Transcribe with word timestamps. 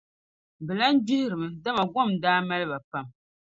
bɛ 0.65 0.73
lan 0.79 0.95
gbihirimi, 1.05 1.47
dama 1.63 1.83
gom 1.91 2.09
n-daa 2.15 2.39
mali 2.47 2.65
ba 2.71 2.77
pam. 2.89 3.05